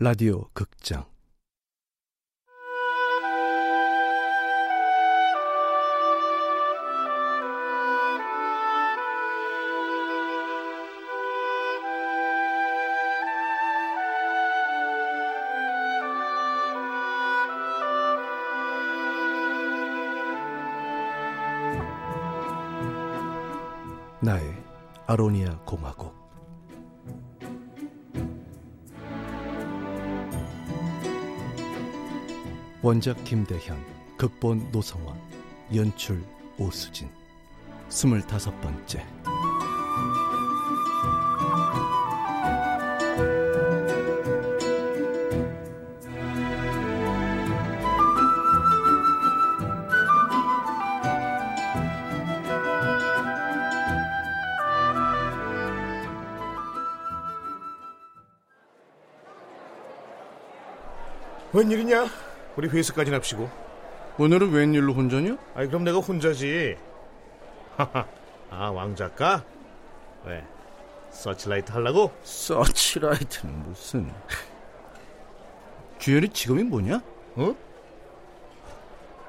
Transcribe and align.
라디오 0.00 0.48
극장 0.54 1.04
아로니아 25.18 25.58
공화국. 25.64 26.14
원작 32.80 33.24
김대현, 33.24 33.84
극본 34.16 34.70
노성원, 34.70 35.18
연출 35.74 36.24
오수진. 36.56 37.10
스물다섯 37.88 38.60
번째 38.60 39.04
웬일이냐? 61.58 62.06
우리 62.56 62.68
회식까지 62.68 63.10
납시고. 63.10 63.50
오늘은 64.16 64.52
웬일로 64.52 64.94
혼자냐? 64.94 65.36
아이 65.56 65.66
그럼 65.66 65.82
내가 65.82 65.98
혼자지. 65.98 66.76
아, 68.50 68.70
왕 68.70 68.94
작가? 68.94 69.42
왜? 70.24 70.44
서치라이트 71.10 71.72
하려고? 71.72 72.12
서치라이트는 72.22 73.64
무슨 73.64 74.08
주연이 75.98 76.28
직업이 76.28 76.62
뭐냐? 76.62 77.02
어? 77.34 77.54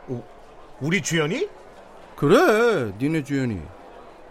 우, 0.09 0.21
우리 0.81 1.01
주연이? 1.01 1.49
그래 2.15 2.93
니네 2.99 3.23
주연이 3.23 3.59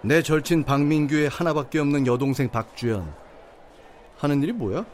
내 0.03 0.23
절친 0.23 0.63
박민규의 0.65 1.31
하나밖에 1.31 1.81
없는 1.81 2.07
여동생 2.07 2.49
박주연 2.49 3.13
하는 4.19 4.43
일이 4.43 4.53
뭐야? 4.53 4.79
야, 4.79 4.85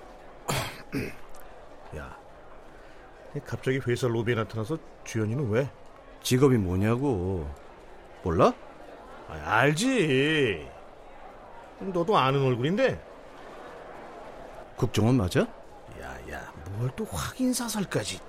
갑자기 3.46 3.80
회사 3.86 4.06
로비에 4.06 4.34
나타나서 4.34 4.78
주연이는 5.04 5.50
왜? 5.50 5.68
직업이 6.22 6.56
뭐냐고 6.56 7.48
몰라? 8.22 8.52
아, 9.28 9.32
알지. 9.58 10.68
너도 11.80 12.16
아는 12.16 12.42
얼굴인데. 12.44 13.00
국정원 14.76 15.16
맞아? 15.16 15.40
야, 16.00 16.16
야, 16.30 16.52
뭘 16.78 16.90
또 16.96 17.04
확인 17.06 17.52
사살까지. 17.52 18.20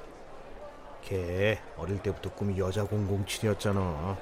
걔 1.04 1.60
어릴 1.78 2.00
때부터 2.00 2.32
꿈이 2.34 2.58
여자 2.58 2.86
007이었잖아. 2.86 4.18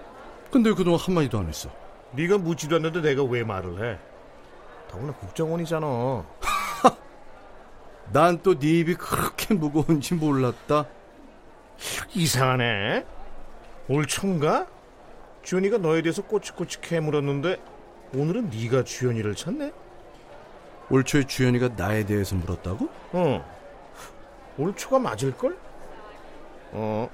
근데 0.51 0.73
그동안 0.73 0.99
한마디도 0.99 1.39
안 1.39 1.47
했어 1.47 1.69
네가 2.11 2.37
묻지도 2.37 2.75
않는데 2.75 3.01
내가 3.01 3.23
왜 3.23 3.43
말을 3.43 3.83
해? 3.93 3.97
더구나 4.89 5.13
국정원이잖아. 5.13 5.87
난 8.11 8.41
또 8.41 8.55
네 8.59 8.67
입이 8.79 8.95
그렇게 8.95 9.53
무거운지 9.53 10.13
몰랐다 10.15 10.85
이상하네. 12.13 13.05
올 13.89 14.05
초인가? 14.05 14.67
주연이가 15.41 15.77
너에 15.79 16.01
대해서 16.01 16.21
꼬치꼬치 16.21 16.81
캐물었는데 16.81 17.57
오늘은 18.15 18.49
네가 18.51 18.83
주연이를 18.83 19.35
찾네? 19.35 19.71
올 20.89 21.03
초에 21.03 21.23
주연이가 21.25 21.69
나에 21.75 22.05
대해서 22.05 22.35
물었다고? 22.35 22.87
어. 23.13 23.53
올 24.57 24.75
초가 24.75 24.99
맞을걸? 24.99 25.57
어. 26.73 27.09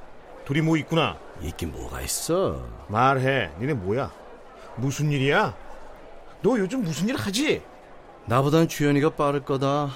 둘이 0.45 0.61
뭐 0.61 0.75
있구나. 0.77 1.17
있긴 1.41 1.71
뭐가 1.71 2.01
있어 2.01 2.67
말해. 2.89 3.49
니네 3.59 3.73
뭐야? 3.75 4.11
무슨 4.75 5.11
일이야? 5.11 5.55
너 6.41 6.57
요즘 6.59 6.83
무슨 6.83 7.07
일 7.07 7.15
하지? 7.15 7.63
나보단 8.25 8.67
주연이가 8.67 9.11
빠를 9.11 9.41
거다 9.43 9.89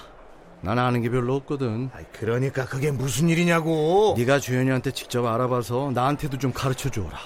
난 0.64 0.80
아는 0.80 1.02
게 1.02 1.10
별로 1.10 1.36
없거든 1.36 1.90
아이, 1.94 2.06
그러니까 2.14 2.66
그게 2.66 2.90
무슨 2.90 3.28
일이냐고. 3.28 4.16
네가 4.18 4.40
주연이한테 4.40 4.92
직접 4.92 5.26
알아봐서 5.26 5.92
나한테도 5.94 6.38
좀 6.38 6.54
가르쳐 6.54 6.90
주어라 6.90 7.18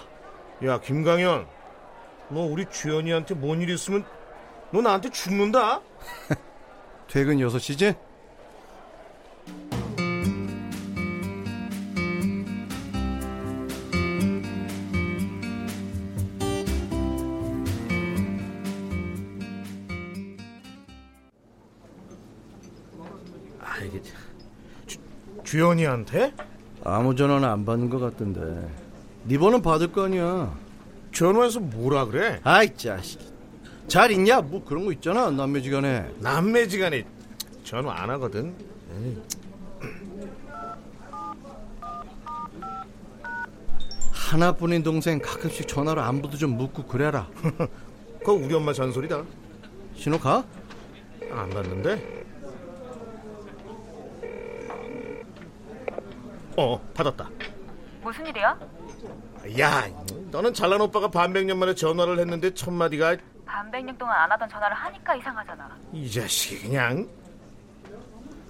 야, 0.66 0.80
김강현. 0.81 1.46
너 2.30 2.40
우리 2.42 2.66
주연이한테 2.70 3.36
뭔 3.36 3.62
일 3.62 3.70
있으면 3.70 4.03
너 4.72 4.81
나한테 4.81 5.09
죽는다? 5.12 5.81
퇴근 7.08 7.38
6시지? 7.38 7.96
이게 23.84 24.02
주, 24.86 24.98
주연이한테? 25.44 26.34
아무 26.84 27.16
전화는 27.16 27.48
안 27.48 27.66
받는 27.66 27.90
것 27.90 28.00
같던데 28.00 28.70
네 29.24 29.38
번은 29.38 29.62
받을 29.62 29.92
거 29.92 30.06
아니야 30.06 30.56
전화해서 31.14 31.60
뭐라 31.60 32.06
그래? 32.06 32.40
아이 32.44 32.76
자식 32.76 33.20
잘 33.88 34.12
있냐? 34.12 34.42
뭐 34.42 34.64
그런 34.64 34.86
거 34.86 34.92
있잖아 34.92 35.30
남매지간에 35.32 36.16
남매지간에 36.20 37.06
전화 37.64 38.02
안 38.02 38.10
하거든. 38.12 38.54
하나뿐인 44.12 44.84
동생 44.84 45.20
가끔씩 45.20 45.68
전화로 45.68 46.02
안부도 46.02 46.38
좀 46.38 46.58
묻고 46.58 46.84
그래라 46.86 47.30
그거 48.20 48.34
우리 48.34 48.54
엄마 48.54 48.74
잔소리다. 48.74 49.24
신호 49.96 50.20
가? 50.20 50.44
안 51.32 51.50
받는데? 51.50 52.17
어, 56.57 56.79
받았다. 56.94 57.29
무슨 58.01 58.25
일이야? 58.25 58.57
야, 59.59 59.88
너는 60.31 60.53
잘난 60.53 60.81
오빠가 60.81 61.07
반백년 61.09 61.57
만에 61.59 61.75
전화를 61.75 62.19
했는데 62.19 62.53
첫 62.53 62.72
마디가 62.72 63.16
반백년 63.45 63.97
동안 63.97 64.18
안 64.23 64.31
하던 64.31 64.50
전화를 64.50 64.75
하니까 64.75 65.16
이상하잖아. 65.16 65.78
이 65.94 66.09
자식이 66.09 66.68
그냥 66.68 67.07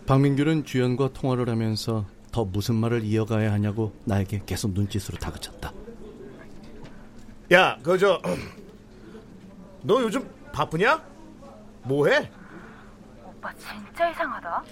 박민규는 0.08 0.64
주연과 0.64 1.10
통화를 1.14 1.50
하면서 1.50 2.06
더 2.32 2.46
무슨 2.46 2.76
말을 2.76 3.04
이어가야 3.04 3.52
하냐고 3.52 3.94
나에게 4.06 4.44
계속 4.46 4.72
눈짓으로 4.72 5.18
다그쳤다 5.18 5.74
야, 7.52 7.78
그저 7.84 8.22
너 9.84 10.02
요즘 10.02 10.30
바쁘냐? 10.54 11.02
뭐해? 11.84 12.30
오빠 13.26 13.54
진짜 13.56 14.10
이상하다. 14.10 14.64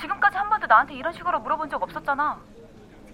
지금까지 0.00 0.36
한 0.36 0.48
번도 0.48 0.66
나한테 0.66 0.94
이런 0.94 1.12
식으로 1.12 1.40
물어본 1.40 1.70
적 1.70 1.82
없었잖아. 1.82 2.38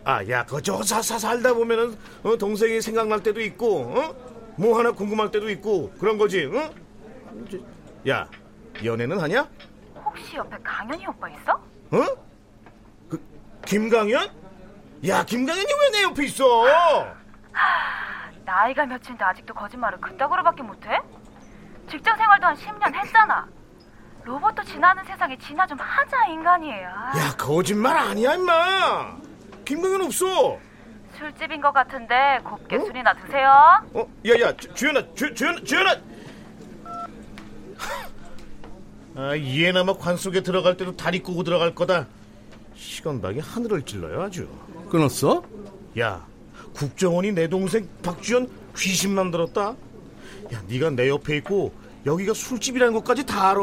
아, 0.05 0.29
야, 0.29 0.45
그저 0.45 0.83
사사 0.83 1.19
살다 1.19 1.55
보면은 1.55 1.97
어, 2.23 2.37
동생이 2.37 2.81
생각날 2.83 3.23
때도 3.23 3.41
있고, 3.41 3.83
어? 3.83 4.15
뭐 4.57 4.79
하나 4.79 4.93
궁금할 4.93 5.31
때도 5.31 5.49
있고 5.51 5.91
그런 5.99 6.19
거지, 6.19 6.45
응? 6.45 6.71
야, 8.09 8.29
연애는 8.85 9.19
하냐? 9.21 9.49
혹시 10.05 10.37
옆에 10.37 10.57
강현이 10.63 11.07
오빠 11.07 11.29
있어? 11.31 11.53
어? 11.53 12.07
그 13.09 13.21
김강현? 13.67 14.31
야, 15.09 15.25
김강현이 15.25 15.67
왜 15.67 15.91
내 15.99 16.03
옆에 16.05 16.25
있어? 16.27 16.45
나이가 18.45 18.85
몇인데 18.85 19.25
아직도 19.25 19.55
거짓말을 19.55 20.01
그따구로밖에 20.01 20.63
못해? 20.63 21.01
직장 21.91 22.17
생활도 22.17 22.47
한 22.47 22.57
10년 22.57 22.95
했잖아. 22.95 23.49
로봇도 24.25 24.65
지나는 24.65 25.05
세상에 25.05 25.37
지나 25.39 25.67
좀 25.67 25.79
하자 25.79 26.27
인간이에요. 26.27 26.89
아, 26.89 27.19
야, 27.19 27.35
거짓말 27.37 27.97
아니야, 27.97 28.35
임마. 28.35 29.17
김강현 29.65 30.03
없어. 30.03 30.59
술집인 31.19 31.61
것 31.61 31.73
같은데 31.73 32.41
곱게 32.43 32.77
어? 32.77 32.85
술이나 32.85 33.15
드세요. 33.15 33.51
어, 33.93 34.07
야, 34.27 34.41
야, 34.41 34.57
주, 34.57 34.73
주연아, 34.75 35.03
주, 35.15 35.33
주연, 35.35 35.65
주연아. 35.65 35.95
아, 39.17 39.35
이해나마 39.37 39.93
관 39.93 40.17
속에 40.17 40.43
들어갈 40.43 40.77
때도 40.77 40.97
다리 40.97 41.23
꼬고 41.23 41.45
들어갈 41.45 41.75
거다. 41.75 42.07
시건방에 42.75 43.39
하늘을 43.41 43.83
찔러요, 43.83 44.23
아주. 44.23 44.49
끊었어? 44.91 45.45
야, 46.01 46.27
국정원이 46.75 47.31
내 47.33 47.47
동생 47.47 47.89
박주연 48.03 48.51
귀신 48.77 49.15
만들었다. 49.15 49.75
야, 50.53 50.63
네가 50.67 50.91
내 50.91 51.09
옆에 51.09 51.37
있고 51.37 51.73
여기가 52.07 52.35
술집이라는 52.35 52.93
것까지 52.95 53.25
다 53.25 53.51
알아. 53.51 53.61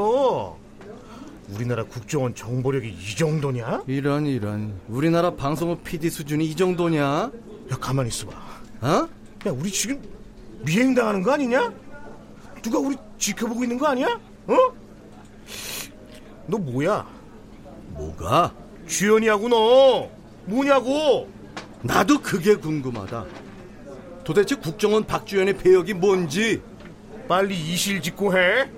우리나라 1.54 1.84
국정원 1.84 2.34
정보력이 2.34 2.90
이 2.90 3.16
정도냐? 3.16 3.84
이런 3.88 4.26
이런 4.26 4.74
우리나라 4.88 5.36
방송업 5.36 5.84
PD 5.84 6.10
수준이 6.10 6.46
이 6.46 6.56
정도냐? 6.56 7.02
야, 7.04 7.32
가만히 7.80 8.10
있어봐. 8.10 8.32
어? 8.82 8.88
야, 8.88 9.52
우리 9.52 9.70
지금 9.70 10.02
미행당하는 10.62 11.22
거 11.22 11.34
아니냐? 11.34 11.72
누가 12.62 12.80
우리 12.80 12.96
지켜보고 13.18 13.64
있는 13.64 13.78
거 13.78 13.88
아니야? 13.88 14.20
어? 14.48 14.56
너 16.48 16.58
뭐야? 16.58 17.08
뭐가? 17.90 18.54
주연이하고 18.88 19.50
너 19.50 20.10
뭐냐고? 20.46 21.30
나도 21.82 22.22
그게 22.22 22.56
궁금하다. 22.56 23.26
도대체 24.24 24.56
국정원 24.56 25.06
박주연의 25.06 25.58
배역이 25.58 25.96
뭔지 25.96 26.62
빨리 27.32 27.56
이실 27.56 28.02
짓고 28.02 28.38
해. 28.38 28.70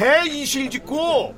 해 0.00 0.26
이실 0.26 0.70
짓고. 0.70 1.34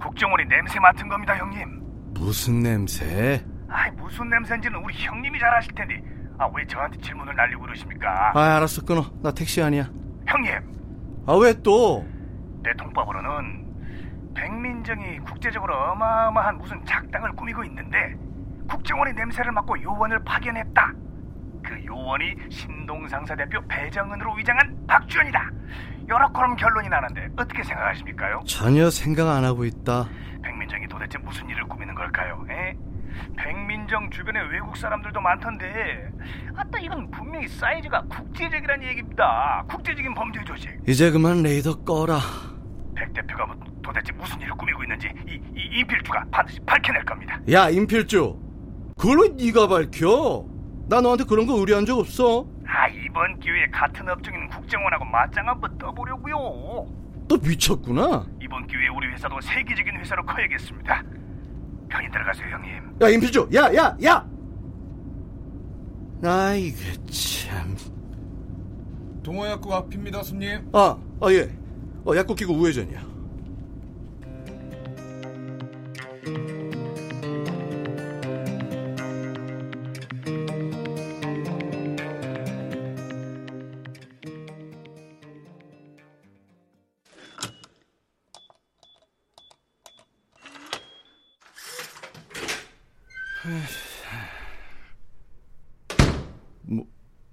국정원이 0.00 0.46
냄새 0.48 0.80
맡은 0.80 1.06
겁니다, 1.10 1.36
형님. 1.36 1.82
무슨 2.14 2.60
냄새? 2.60 3.44
아이, 3.68 3.90
무슨 3.90 4.30
냄새인지는 4.30 4.82
우리 4.82 4.94
형님이 5.04 5.38
잘 5.38 5.54
아실 5.54 5.70
텐데. 5.74 6.02
아, 6.38 6.48
왜 6.54 6.66
저한테 6.66 6.96
질문을 7.02 7.36
날리고 7.36 7.60
그러십니까? 7.60 8.32
아 8.34 8.56
알았어 8.56 8.80
끊어. 8.86 9.04
나 9.22 9.30
택시 9.32 9.60
아니야. 9.60 9.90
형님, 10.26 10.73
아 11.26 11.34
왜 11.36 11.54
또? 11.62 12.04
내 12.62 12.72
통법으로는 12.74 13.64
백민정이 14.34 15.18
국제적으로 15.20 15.74
어마어마한 15.92 16.58
무슨 16.58 16.84
작당을 16.84 17.32
꾸미고 17.32 17.64
있는데 17.64 18.14
국정원이 18.68 19.12
냄새를 19.14 19.52
맡고 19.52 19.80
요원을 19.82 20.22
파견했다. 20.24 20.92
그 21.62 21.84
요원이 21.86 22.34
신동상사 22.50 23.36
대표 23.36 23.60
배정은으로 23.68 24.34
위장한 24.34 24.76
박주연이다. 24.86 25.50
여러 26.08 26.28
그런 26.32 26.56
결론이 26.56 26.88
나는데 26.88 27.28
어떻게 27.36 27.62
생각하십니까요? 27.62 28.40
전혀 28.46 28.90
생각 28.90 29.28
안 29.28 29.44
하고 29.44 29.64
있다. 29.64 30.06
백민정이 30.42 30.86
도대체 30.88 31.16
무슨 31.18 31.48
일을 31.48 31.64
꾸미는 31.64 31.94
걸까요? 31.94 32.44
에? 32.50 32.76
백민정 33.36 34.10
주변에 34.10 34.40
외국 34.50 34.76
사람들도 34.76 35.20
많던데 35.20 36.10
아따 36.56 36.78
이건 36.80 37.10
분명히 37.10 37.48
사이즈가 37.48 38.02
국제적이란 38.02 38.82
얘기입니다. 38.82 39.64
국제적인 39.68 40.14
범죄 40.14 40.42
조직. 40.44 40.70
이제 40.86 41.10
그만 41.10 41.42
레이더 41.42 41.84
꺼라. 41.84 42.18
백 42.94 43.12
대표가 43.12 43.46
뭐 43.46 43.56
도대체 43.82 44.12
무슨 44.12 44.40
일을 44.40 44.52
꾸미고 44.54 44.82
있는지 44.84 45.08
이, 45.26 45.40
이 45.56 45.80
임필주가 45.80 46.24
반드시 46.30 46.60
밝혀낼 46.60 47.04
겁니다. 47.04 47.38
야 47.50 47.68
임필주, 47.68 48.38
그걸 48.96 49.18
왜 49.18 49.44
네가 49.44 49.66
밝혀? 49.68 50.46
나 50.88 51.00
너한테 51.00 51.24
그런 51.24 51.46
거 51.46 51.54
의뢰한 51.54 51.84
적 51.84 51.98
없어. 51.98 52.46
아 52.66 52.86
이번 52.88 53.38
기회에 53.40 53.66
같은 53.72 54.08
업종인 54.08 54.48
국정원하고 54.48 55.04
맞짱 55.04 55.48
한번 55.48 55.76
떠보려고요. 55.78 56.34
너 57.26 57.36
미쳤구나. 57.42 58.26
이번 58.40 58.66
기회에 58.66 58.88
우리 58.88 59.08
회사도 59.08 59.40
세계적인 59.40 59.96
회사로 59.96 60.24
커야겠습니다. 60.24 61.02
편히 61.94 62.10
들어가세요 62.10 62.48
형님. 62.48 62.96
야 63.00 63.08
임필주, 63.08 63.48
야, 63.54 63.72
야, 63.74 63.96
야. 64.04 64.28
아 66.24 66.54
이게 66.54 66.76
참. 67.06 67.76
동호약국 69.22 69.72
앞입니다, 69.72 70.22
손님. 70.22 70.68
아, 70.72 70.98
아 71.20 71.30
예. 71.30 71.50
어, 72.04 72.16
약국 72.16 72.36
끼고 72.36 72.52
우회전이야. 72.54 73.13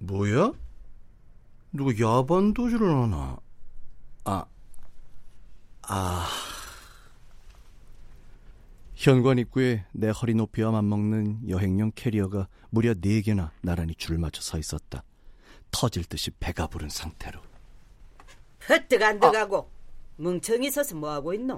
뭐, 0.02 0.18
뭐야? 0.18 0.52
누가 1.72 1.92
야반 1.98 2.52
도주를 2.52 2.88
하나? 2.88 3.38
아, 4.24 4.44
아. 5.82 6.28
현관 8.96 9.38
입구에 9.38 9.84
내 9.92 10.08
허리 10.10 10.34
높이와 10.34 10.70
맞먹는 10.72 11.48
여행용 11.48 11.92
캐리어가 11.94 12.48
무려 12.70 12.94
네 12.94 13.20
개나 13.20 13.52
나란히 13.60 13.94
줄 13.94 14.18
맞춰 14.18 14.42
서 14.42 14.58
있었다. 14.58 15.04
터질 15.70 16.04
듯이 16.04 16.30
배가 16.32 16.66
부른 16.66 16.88
상태로. 16.88 17.40
헛득 18.68 19.02
안 19.02 19.18
들어가고 19.18 19.70
멍청이 20.16 20.70
서서 20.70 20.96
뭐하고 20.96 21.32
있노? 21.34 21.56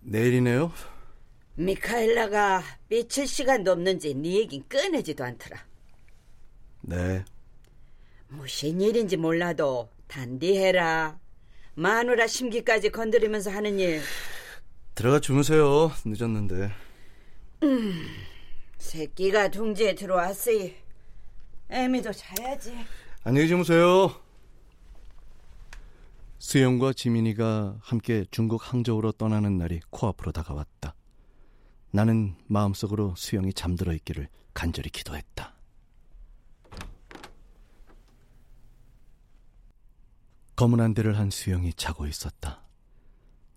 내일이네요. 0.00 0.72
미카엘라가 1.54 2.62
삐칠 2.88 3.26
시간도 3.26 3.72
없는지 3.72 4.14
네 4.14 4.40
얘긴 4.40 4.64
꺼내지도 4.68 5.22
않더라. 5.24 5.71
네. 6.82 7.24
무슨 8.28 8.80
일인지 8.80 9.16
몰라도 9.16 9.88
단디해라. 10.08 11.18
마누라 11.74 12.26
심기까지 12.26 12.90
건드리면서 12.90 13.50
하는 13.50 13.78
일 13.78 14.02
들어가 14.94 15.20
주무세요. 15.20 15.90
늦었는데. 16.04 16.70
새끼가 18.76 19.48
둥지에 19.50 19.94
들어왔으니 19.94 20.74
애미도 21.70 22.12
자야지. 22.12 22.74
안녕히 23.24 23.48
주무세요. 23.48 24.14
수영과 26.38 26.92
지민이가 26.92 27.78
함께 27.80 28.26
중국 28.30 28.60
항저우로 28.72 29.12
떠나는 29.12 29.56
날이 29.58 29.80
코앞으로 29.90 30.32
다가왔다. 30.32 30.94
나는 31.92 32.34
마음속으로 32.48 33.14
수영이 33.16 33.54
잠들어 33.54 33.92
있기를 33.94 34.28
간절히 34.52 34.90
기도했다. 34.90 35.51
검은 40.56 40.80
안대를 40.80 41.18
한 41.18 41.30
수영이 41.30 41.74
자고 41.74 42.06
있었다. 42.06 42.62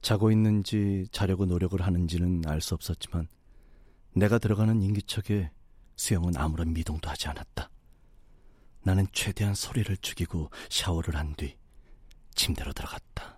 자고 0.01 0.31
있는지 0.31 1.07
자려고 1.11 1.45
노력을 1.45 1.79
하는지는 1.81 2.43
알 2.47 2.61
수 2.61 2.73
없었지만 2.75 3.27
내가 4.13 4.37
들어가는 4.37 4.81
인기척에 4.81 5.51
수영은 5.97 6.37
아무런 6.37 6.73
미동도 6.73 7.09
하지 7.09 7.27
않았다. 7.27 7.69
나는 8.83 9.07
최대한 9.11 9.55
소리를 9.55 9.95
죽이고 9.97 10.51
샤워를 10.69 11.15
한 11.15 11.35
뒤 11.35 11.57
침대로 12.35 12.71
들어갔다. 12.73 13.37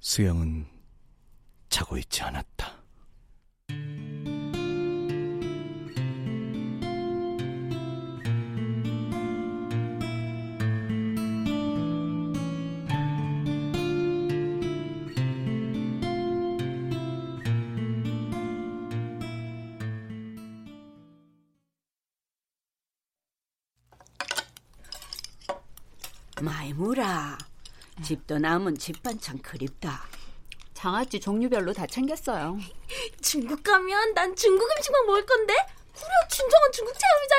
수영은 0.00 0.66
자고 1.68 1.98
있지 1.98 2.22
않았다. 2.22 2.77
집도 28.02 28.38
남은 28.38 28.78
집반찬 28.78 29.38
그립다. 29.42 30.02
장아찌 30.74 31.18
종류별로 31.20 31.72
다 31.72 31.86
챙겼어요. 31.86 32.56
중국 33.20 33.62
가면 33.64 34.14
난 34.14 34.34
중국 34.36 34.68
음식만 34.76 35.06
먹을 35.06 35.26
건데? 35.26 35.54
그래 35.92 36.08
진정한 36.30 36.70
중국 36.72 36.94
체험이자 36.96 37.34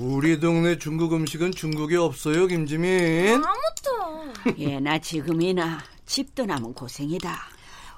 할머니 0.00 0.14
우리 0.14 0.40
동네 0.40 0.78
중국 0.78 1.12
음식은 1.12 1.52
중국에 1.52 1.96
없어요, 1.96 2.46
김지민. 2.46 3.42
아무튼 3.44 4.58
얘나 4.58 4.98
지금이나 4.98 5.82
집도 6.06 6.46
남은 6.46 6.72
고생이다. 6.72 7.38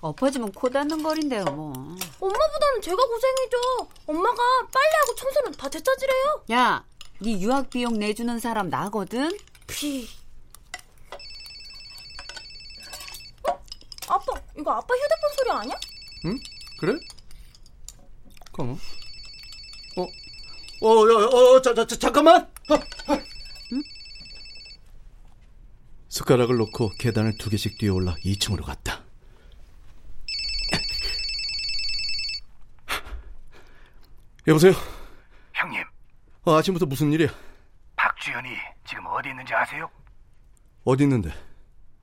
엎어지면 0.00 0.52
코 0.52 0.68
닿는 0.68 1.02
거린데요, 1.02 1.44
뭐. 1.44 1.72
엄마보다는 2.20 2.82
제가 2.82 2.96
고생이죠 3.06 3.56
엄마가 4.06 4.36
빨래하고 4.72 5.14
청소는 5.16 5.52
다 5.52 5.68
제 5.70 5.80
차지래요 5.80 6.44
야, 6.50 6.84
네 7.20 7.40
유학 7.40 7.70
비용 7.70 7.98
내주는 7.98 8.38
사람 8.40 8.68
나거든. 8.68 9.30
피 9.68 10.08
어? 13.48 13.58
아빠 14.08 14.32
이거 14.58 14.72
아빠 14.72 14.94
휴대폰 14.94 15.32
소리 15.36 15.50
아니야? 15.50 15.74
응? 16.26 16.38
그래? 16.78 16.98
그럼. 18.52 18.78
어? 19.96 20.02
어, 20.02 20.88
어, 20.88 21.54
어, 21.56 21.62
자, 21.62 21.74
자, 21.74 21.86
자 21.86 21.96
잠깐만. 21.98 22.42
어, 22.70 22.74
어. 22.74 23.18
숟가락을 26.08 26.56
놓고 26.56 26.90
계단을 26.98 27.36
두 27.36 27.50
개씩 27.50 27.76
뛰어 27.78 27.94
올라 27.94 28.14
2층으로 28.24 28.64
갔다. 28.64 29.04
여보세요? 34.48 34.72
형님, 35.54 35.82
어, 36.44 36.54
아침부터 36.54 36.86
무슨 36.86 37.12
일이야? 37.12 37.28
박주연이 37.96 38.50
지금 38.86 39.04
어디 39.06 39.28
있는지 39.30 39.52
아세요? 39.52 39.90
어디 40.84 41.02
있는데? 41.02 41.30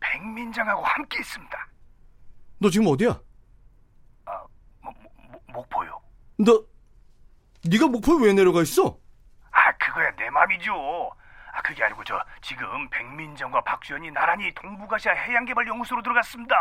백민정하고 0.02 0.84
함께 0.84 1.20
있습니다. 1.20 1.73
너 2.64 2.70
지금 2.70 2.88
어디야? 2.88 3.20
아, 4.26 4.42
뭐, 4.80 4.94
뭐, 5.30 5.42
목포요. 5.48 6.02
너, 6.38 6.64
네가 7.70 7.88
목포에 7.88 8.26
왜 8.28 8.34
내려가 8.34 8.62
있어? 8.62 8.98
아, 9.52 9.72
그거야 9.74 10.10
내 10.16 10.30
맘이죠. 10.30 10.72
아, 11.52 11.62
그게 11.62 11.84
아니고 11.84 12.02
저 12.06 12.18
지금 12.42 12.90
백민정과 12.90 13.60
박주연이 13.66 14.12
나란히 14.12 14.50
동북아시아 14.54 15.12
해양개발연구소로 15.12 16.02
들어갔습니다. 16.04 16.56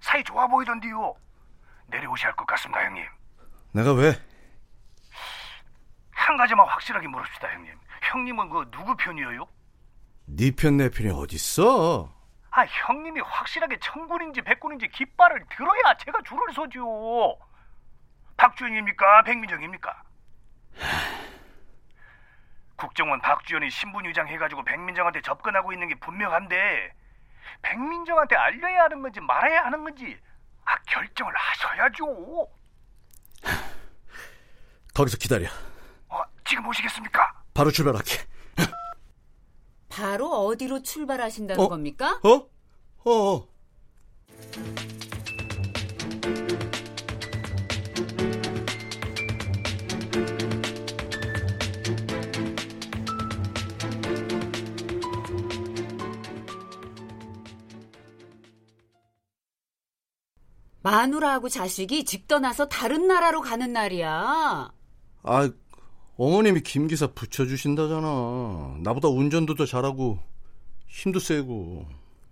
사이 0.00 0.22
좋아 0.22 0.46
보이던데요. 0.46 1.12
내려오셔야 1.88 2.28
할 2.28 2.36
것 2.36 2.46
같습니다, 2.46 2.84
형님. 2.84 3.04
내가 3.72 3.92
왜? 3.94 4.12
한 6.12 6.36
가지만 6.36 6.68
확실하게 6.68 7.08
물읍시다, 7.08 7.48
형님. 7.52 7.74
형님은 8.02 8.48
그 8.48 8.70
누구 8.70 8.94
편이에요? 8.96 9.48
네 10.26 10.52
편 10.52 10.76
내 10.76 10.88
편이 10.88 11.10
어딨어? 11.10 12.14
아, 12.56 12.64
형님이 12.64 13.20
확실하게 13.20 13.78
청군인지 13.80 14.40
백군인지 14.40 14.88
깃발을 14.88 15.44
들어야 15.50 15.94
제가 15.98 16.22
줄을 16.22 16.54
서죠. 16.54 17.38
박주연입니까? 18.38 19.24
백민정입니까? 19.24 20.02
국정원 22.76 23.20
박주연이 23.20 23.68
신분유장 23.68 24.28
해가지고 24.28 24.64
백민정한테 24.64 25.20
접근하고 25.20 25.74
있는 25.74 25.88
게 25.88 25.94
분명한데 25.96 26.94
백민정한테 27.60 28.36
알려야 28.36 28.84
하는 28.84 29.02
건지 29.02 29.20
말아야 29.20 29.66
하는 29.66 29.84
건지 29.84 30.18
아, 30.64 30.76
결정을 30.86 31.34
하셔야죠. 31.36 32.48
거기서 34.94 35.18
기다려. 35.18 35.46
어, 36.08 36.22
지금 36.46 36.66
오시겠습니까? 36.66 37.34
바로 37.52 37.70
출발할게. 37.70 38.35
바로 39.96 40.30
어디로 40.30 40.82
출발하신다는 40.82 41.64
어? 41.64 41.68
겁니까? 41.68 42.20
어? 42.22 42.46
어, 43.04 43.10
어. 43.10 43.48
마누라하고 60.82 61.48
자식이 61.48 62.04
집 62.04 62.28
떠나서 62.28 62.68
다른 62.68 63.06
나라로 63.06 63.40
가는 63.40 63.72
날이야. 63.72 64.72
아, 65.22 65.50
어머님이 66.16 66.62
김 66.62 66.86
기사 66.86 67.06
붙여주신다잖아. 67.08 68.78
나보다 68.80 69.08
운전도 69.08 69.54
더 69.54 69.66
잘하고 69.66 70.18
힘도 70.86 71.18
세고. 71.18 71.86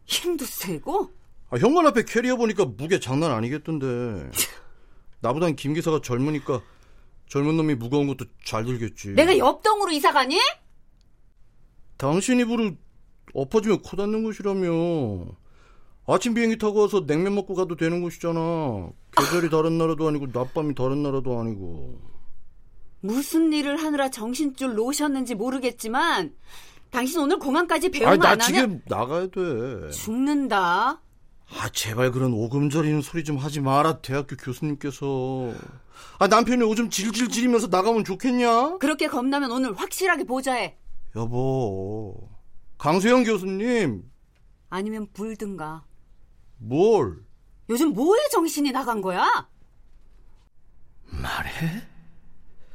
힘도 0.07 0.45
세고? 0.45 1.11
아, 1.51 1.57
현관 1.59 1.87
앞에 1.87 2.05
캐리어 2.05 2.37
보니까 2.37 2.65
무게 2.65 2.99
장난 2.99 3.33
아니겠던데. 3.33 4.31
나보단 5.21 5.57
김 5.57 5.75
기사가 5.75 6.01
젊으니까 6.03 6.63
젊은 7.29 7.57
놈이 7.57 7.75
무거운 7.75 8.07
것도 8.07 8.25
잘 8.45 8.65
들겠지. 8.65 9.11
내가 9.11 9.37
옆동으로 9.37 9.91
이사 9.93 10.13
가니? 10.13 10.39
당신 11.97 12.41
입으로 12.41 12.73
엎어지면 13.35 13.83
코 13.83 13.97
닿는 13.97 14.25
곳이라며. 14.25 15.27
아침 16.07 16.35
비행기 16.35 16.59
타고 16.59 16.81
와서 16.81 17.07
냉면 17.07 17.35
먹고 17.35 17.55
가도 17.55 17.77
되는 17.77 18.03
곳이잖아. 18.03 18.91
계절이 19.17 19.51
다른 19.51 19.79
나라도 19.79 20.09
아니고 20.09 20.29
낮밤이 20.33 20.75
다른 20.75 21.03
나라도 21.03 21.39
아니고. 21.39 22.14
무슨 23.09 23.53
일을 23.53 23.83
하느라 23.83 24.09
정신줄 24.09 24.77
놓으셨는지 24.77 25.35
모르겠지만 25.35 26.35
당신 26.91 27.21
오늘 27.21 27.39
공항까지 27.39 27.91
배웅 27.91 28.09
아니, 28.09 28.19
나안 28.19 28.41
하면 28.41 28.41
지금 28.41 28.83
나가야 28.87 29.27
돼. 29.27 29.91
죽는다. 29.91 31.03
아, 31.51 31.69
제발 31.75 32.13
그런 32.13 32.33
오금저리는 32.33 33.03
소리 33.03 33.23
좀 33.23 33.37
하지 33.37 33.61
마라, 33.61 33.99
대학교 34.01 34.37
교수님께서. 34.37 35.53
아, 36.19 36.29
남편이 36.29 36.63
오줌 36.63 36.89
질질 36.89 37.29
지리면서 37.29 37.67
나가면 37.67 38.05
좋겠냐? 38.05 38.79
그렇게 38.79 39.07
겁나면 39.07 39.51
오늘 39.51 39.75
확실하게 39.75 40.25
보자해. 40.25 40.79
여보, 41.15 42.31
강수영 42.79 43.25
교수님, 43.25 44.03
아니면 44.71 45.09
불든가. 45.13 45.85
뭘? 46.57 47.19
요즘 47.69 47.91
뭐에 47.93 48.19
정신이 48.33 48.73
나간 48.73 49.03
거야? 49.03 49.47
말해? 51.05 51.94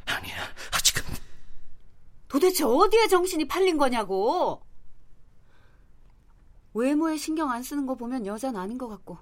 아니야, 0.09 0.35
아직은. 0.73 1.03
도대체 2.27 2.63
어디에 2.63 3.07
정신이 3.07 3.47
팔린 3.47 3.77
거냐고. 3.77 4.61
외모에 6.73 7.17
신경 7.17 7.51
안 7.51 7.63
쓰는 7.63 7.85
거 7.85 7.95
보면 7.95 8.25
여자는 8.25 8.59
아닌 8.59 8.77
것 8.77 8.87
같고. 8.87 9.17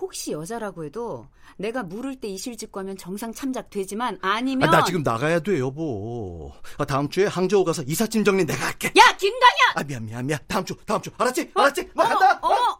혹시 0.00 0.32
여자라고 0.32 0.84
해도 0.84 1.26
내가 1.58 1.82
물을 1.82 2.16
때 2.18 2.26
이실직과면 2.28 2.96
정상 2.96 3.34
참작 3.34 3.68
되지만 3.68 4.18
아니면 4.22 4.68
아, 4.70 4.78
나 4.78 4.84
지금 4.84 5.02
나가야 5.02 5.40
돼, 5.40 5.58
여보. 5.58 6.52
아, 6.78 6.86
다음 6.86 7.10
주에 7.10 7.26
항저우 7.26 7.64
가서 7.64 7.82
이삿짐 7.82 8.24
정리 8.24 8.46
내가 8.46 8.66
할게. 8.66 8.88
야 8.96 9.14
김강현! 9.18 9.58
아, 9.74 9.82
미안, 9.84 10.06
미안, 10.06 10.26
미안. 10.26 10.40
다음 10.48 10.64
주, 10.64 10.74
다음 10.86 11.02
주. 11.02 11.10
알았지? 11.18 11.50
알았지? 11.54 11.90
뭐 11.94 12.06
간다? 12.06 12.38
어머 12.40 12.78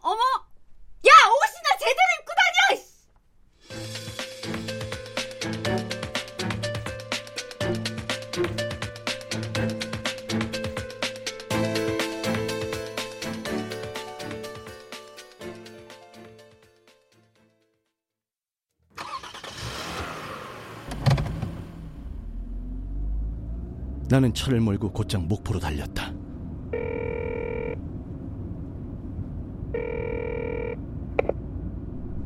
나는 24.11 24.33
차를 24.33 24.59
몰고 24.59 24.91
곧장 24.91 25.25
목포로 25.25 25.57
달렸다. 25.61 26.11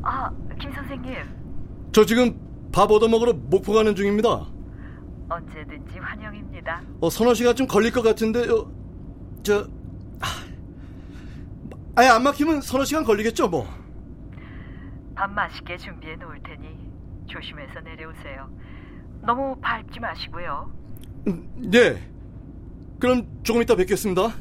아, 0.02 0.30
김 0.60 0.72
선생님. 0.72 1.14
저 1.92 2.04
지금 2.04 2.40
밥 2.72 2.90
얻어먹으러 2.90 3.34
목포 3.34 3.72
가는 3.72 3.94
중입니다. 3.94 4.48
언제든지 5.28 6.00
환영입니다. 6.00 6.82
어, 7.00 7.08
서너 7.08 7.34
시간 7.34 7.54
좀 7.54 7.68
걸릴 7.68 7.92
것 7.92 8.02
같은데, 8.02 8.50
어, 8.50 8.68
저, 9.44 9.68
아, 10.20 10.26
아예 11.94 12.08
안 12.08 12.24
막히면 12.24 12.62
서너 12.62 12.84
시간 12.84 13.04
걸리겠죠, 13.04 13.48
뭐. 13.48 13.64
밥 15.14 15.30
맛있게 15.30 15.76
준비해 15.76 16.16
놓을 16.16 16.42
테니 16.42 16.90
조심해서 17.28 17.80
내려오세요. 17.80 18.50
너무 19.22 19.56
밟지 19.60 20.00
마시고요. 20.00 20.85
음, 21.26 21.70
네. 21.70 22.02
그럼 22.98 23.26
조금 23.42 23.62
이따 23.62 23.74
뵙겠습니다. 23.74 24.34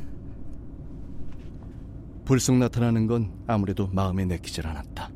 불쑥 2.25 2.58
나타나는 2.58 3.08
건 3.08 3.32
아무래도 3.48 3.88
마음에 3.88 4.25
내키질 4.25 4.65
않았다. 4.65 5.10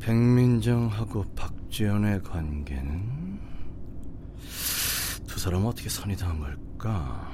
백민정하고 0.00 1.24
박지연의 1.36 2.22
관계는 2.22 3.38
두 5.26 5.38
사람은 5.38 5.66
어떻게 5.66 5.88
선이 5.88 6.16
닿은 6.16 6.40
걸까? 6.40 7.30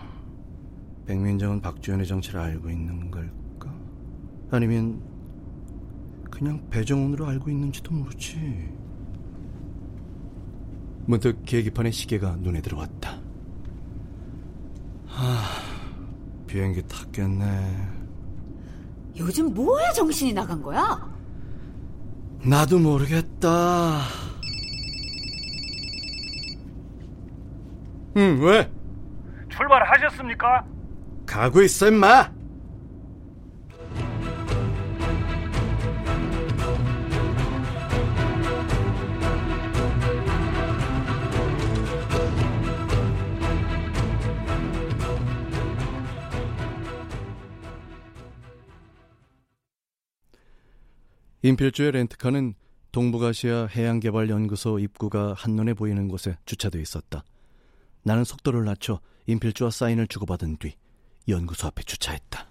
백민정은 1.07 1.61
박지연의 1.61 2.07
정체를 2.07 2.41
알고 2.41 2.69
있는 2.69 3.11
걸까? 3.11 3.75
아니면 4.51 5.01
그냥 6.31 6.69
배정훈으로 6.71 7.27
알고 7.27 7.51
있는지도 7.51 7.93
모르지. 7.93 8.78
문득 11.09 11.43
계기판에 11.47 11.91
시계가 11.91 12.37
눈에 12.41 12.61
들어왔다. 12.61 13.19
하, 15.07 15.39
비행기 16.47 16.87
탔겠네. 16.87 17.89
요즘 19.17 19.55
뭐에 19.55 19.91
정신이 19.95 20.35
나간 20.35 20.61
거야? 20.61 21.11
나도 22.45 22.79
모르겠다. 22.79 24.03
응, 28.19 28.39
왜? 28.43 28.71
출발하셨습니까? 29.49 30.67
가고 31.25 31.63
있어, 31.63 31.89
임마! 31.89 32.31
인필주의 51.49 51.93
렌트카는 51.93 52.53
동북아시아 52.93 53.69
해양개발연구소 53.75 54.79
입구가 54.81 55.33
한눈에 55.35 55.73
보이는 55.73 56.07
곳에 56.07 56.37
주차되어 56.45 56.79
있었다. 56.79 57.25
나는 58.03 58.25
속도를 58.25 58.67
낮춰 58.67 59.01
인필주와 59.27 59.71
사인을 59.71 60.09
주고받은 60.09 60.59
뒤 60.59 60.75
연구소 61.27 61.69
앞에 61.69 61.85
주차했다. 61.85 62.47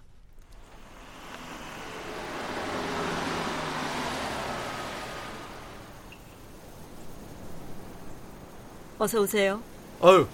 어서 8.98 9.20
오세요. 9.20 9.62
아유, 10.02 10.26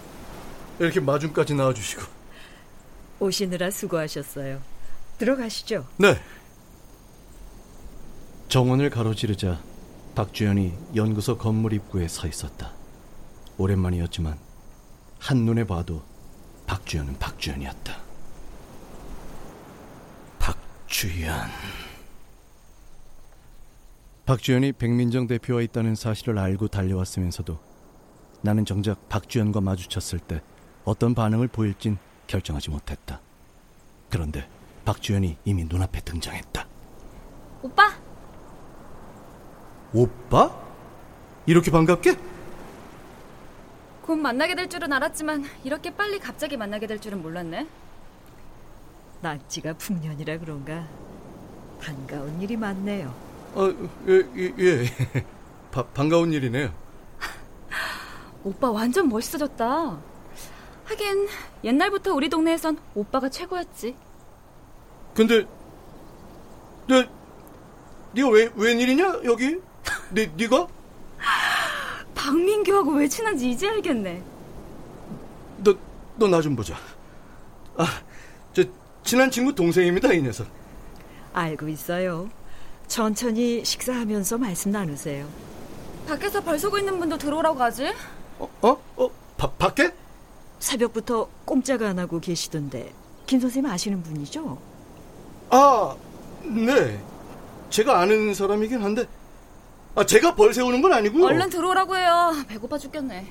이렇게 0.79 1.01
마중까지 1.01 1.55
나와주시고. 1.55 2.03
오시느라 3.21 3.71
수고하셨어요. 3.71 4.63
들어가시죠. 5.19 5.87
네. 5.99 6.19
정원을 8.55 8.89
가로지르자 8.89 9.61
박주연이 10.15 10.75
연구소 10.95 11.39
건물 11.39 11.73
입구에 11.73 12.07
서 12.07 12.29
있었다. 12.29 12.71
오랜만이었지만 13.59 14.39
한눈에 15.19 15.65
봐도 15.65 16.05
박주연은 16.65 17.19
박주연이었다. 17.19 17.97
박주연. 20.39 21.49
박주연이 24.25 24.71
백민정 24.71 25.27
대표와 25.27 25.61
있다는 25.63 25.97
사실을 25.97 26.39
알고 26.39 26.69
달려왔으면서도 26.69 27.59
나는 28.43 28.65
정작 28.65 29.09
박주연과 29.09 29.63
마주쳤을 29.63 30.21
때 30.21 30.41
어떤 30.85 31.17
반응을 31.17 31.49
보일진 31.49 31.99
결정하지 32.29 32.71
못했다. 32.71 33.21
그런데 34.11 34.49
박주연이 34.85 35.39
이미 35.45 35.65
눈앞에 35.65 36.03
등장했다. 36.03 36.69
오빠! 37.63 38.04
오빠? 39.95 40.51
이렇게 41.47 41.71
반갑게? 41.71 42.19
곧 44.03 44.17
만나게 44.17 44.55
될 44.57 44.69
줄은 44.69 44.93
알았지만 44.93 45.45
이렇게 45.63 45.95
빨리 45.95 46.19
갑자기 46.19 46.57
만나게 46.57 46.87
될 46.89 47.01
줄은 47.01 47.23
몰랐네. 47.23 47.67
낙지가 49.23 49.75
풍년이라 49.75 50.39
그런가 50.39 50.87
반가운 51.81 52.43
일이 52.43 52.57
많네요. 52.57 53.15
어, 53.55 53.73
예, 54.09 54.29
예, 54.37 54.55
예. 54.59 54.85
바, 55.71 55.85
반가운 55.87 56.33
일이네요. 56.33 56.73
오빠 58.45 58.71
완전 58.71 59.09
멋있어졌다. 59.09 59.99
하긴 60.85 61.29
옛날부터 61.63 62.13
우리 62.15 62.29
동네에선 62.29 62.79
오빠가 62.95 63.29
최고였지. 63.29 63.97
근데 65.15 65.47
네, 66.89 67.09
네가 68.13 68.29
왜 68.29 68.51
웬일이냐 68.55 69.21
여기? 69.25 69.61
네, 70.15 70.31
네가? 70.37 70.69
박민규하고 72.15 72.93
왜 72.93 73.09
친한지 73.09 73.51
이제 73.51 73.69
알겠네. 73.69 74.23
너, 75.59 75.75
너 76.17 76.29
나 76.29 76.41
좀 76.41 76.55
보자. 76.55 76.77
아, 77.77 77.87
저 78.53 78.63
친한 79.03 79.31
친구 79.31 79.55
동생입니다, 79.55 80.13
이 80.13 80.23
녀석. 80.23 80.47
알고 81.33 81.69
있어요. 81.69 82.29
천천히 82.87 83.65
식사하면서 83.65 84.39
말씀 84.39 84.71
나누세요. 84.71 85.27
밖에서 86.07 86.41
벌 86.43 86.59
서고 86.59 86.79
있는 86.79 86.99
분도 86.99 87.19
들어오라고 87.19 87.61
하지? 87.61 87.93
어? 88.39 88.49
어? 88.63 88.77
어? 88.97 89.11
바, 89.37 89.51
밖에? 89.51 89.93
새벽부터 90.61 91.29
꼼짝 91.45 91.83
안 91.83 91.99
하고 91.99 92.21
계시던데 92.21 92.93
김 93.27 93.41
선생님 93.41 93.71
아시는 93.71 94.03
분이죠? 94.03 94.59
아, 95.51 95.97
네. 96.45 97.01
제가 97.71 97.99
아는 98.01 98.33
사람이긴 98.35 98.81
한데 98.83 99.07
아, 99.97 100.05
제가 100.05 100.35
벌 100.35 100.53
세우는 100.53 100.83
건 100.83 100.93
아니고요. 100.93 101.25
얼른 101.27 101.51
들어오라고 101.51 101.97
해요. 101.97 102.33
배고파 102.49 102.79
죽겠네. 102.79 103.27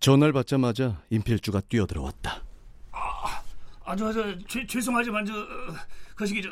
전화를 0.00 0.32
받자마자 0.32 1.02
임필주가 1.10 1.60
뛰어들어왔다. 1.62 2.42
아, 2.92 3.42
아, 3.84 3.96
저, 3.96 4.12
저, 4.12 4.38
죄, 4.46 4.66
죄송하지만, 4.66 5.26
저, 5.26 5.32
그 6.14 6.24
시기, 6.24 6.42
저, 6.42 6.48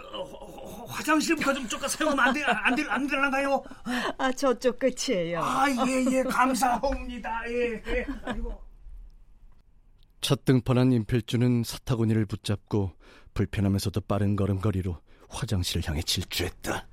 화장실부터 0.97 1.53
좀 1.53 1.69
조금 1.69 1.89
세우면 1.89 2.19
안 2.19 2.33
돼, 2.33 2.43
안 2.43 2.75
돼, 2.75 2.85
안 2.89 3.07
되나가요? 3.07 3.63
아, 4.17 4.33
저쪽 4.33 4.79
끝이에요. 4.79 5.41
아, 5.43 5.69
예, 5.71 6.05
예, 6.11 6.23
감사합니다. 6.23 7.43
예, 7.49 7.83
예. 7.87 8.07
아이고. 8.25 8.59
첫 10.23 10.45
등판한 10.45 10.93
임필주는 10.93 11.63
사타구니를 11.65 12.25
붙잡고 12.27 12.93
불편하면서도 13.35 14.01
빠른 14.03 14.35
걸음걸이로 14.37 14.99
화장실을 15.29 15.87
향해 15.87 16.03
질주했다. 16.03 16.87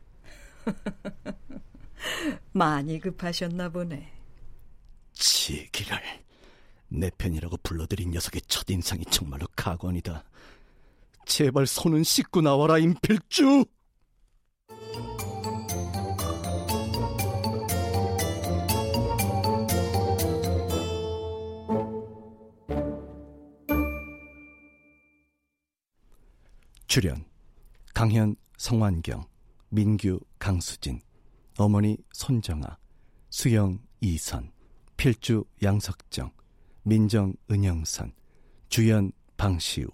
많이 2.52 3.00
급하셨나 3.00 3.70
보네. 3.70 4.12
지기를 5.14 5.98
내 6.90 7.10
편이라고 7.18 7.58
불러들인 7.64 8.12
녀석의 8.12 8.42
첫 8.48 8.70
인상이 8.70 9.06
정말로 9.06 9.48
가관이다. 9.56 10.24
제발 11.26 11.66
손은 11.66 12.04
씻고 12.04 12.42
나와라 12.42 12.78
임필주. 12.78 13.66
출연 26.94 27.26
강현, 27.96 28.36
성환경, 28.60 29.26
민규, 29.70 30.20
강수진, 30.38 31.02
어머니 31.58 31.98
손정아, 32.12 32.78
수영, 33.32 33.80
이선, 34.00 34.52
필주, 34.96 35.44
양석정, 35.64 36.32
민정, 36.84 37.34
은영선, 37.50 38.14
주연, 38.70 39.12
방시우, 39.38 39.88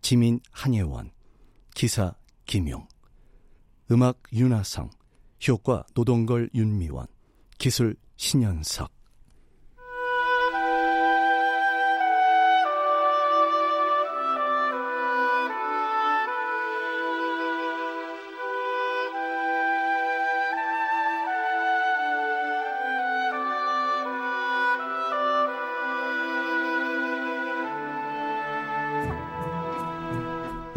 지민, 0.00 0.40
한예원, 0.50 1.12
기사, 1.76 2.12
김용, 2.44 2.88
음악, 3.92 4.20
윤하성, 4.32 4.90
효과, 5.46 5.86
노동걸, 5.94 6.50
윤미원, 6.56 7.06
기술, 7.56 7.94
신현석, 8.16 8.90